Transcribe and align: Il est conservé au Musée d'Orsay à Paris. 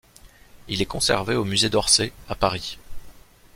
Il 0.67 0.81
est 0.81 0.87
conservé 0.87 1.35
au 1.35 1.45
Musée 1.45 1.69
d'Orsay 1.69 2.11
à 2.27 2.33
Paris. 2.33 2.79